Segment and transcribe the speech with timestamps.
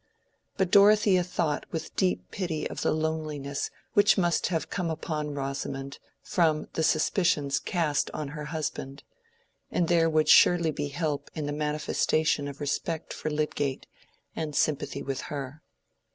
[0.57, 5.99] But Dorothea thought with deep pity of the loneliness which must have come upon Rosamond
[6.23, 9.03] from the suspicions cast on her husband;
[9.69, 13.85] and there would surely be help in the manifestation of respect for Lydgate
[14.35, 15.61] and sympathy with her.